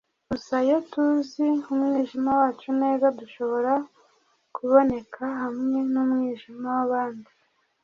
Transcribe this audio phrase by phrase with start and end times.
[0.29, 3.73] gusa iyo tuzi umwijima wacu neza dushobora
[4.55, 7.31] kuboneka hamwe numwijima wabandi